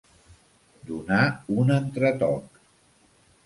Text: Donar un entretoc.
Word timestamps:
Donar 0.91 1.21
un 1.59 1.77
entretoc. 1.77 2.61